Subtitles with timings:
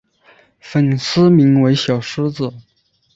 [0.59, 2.51] 粉丝名为小狮子。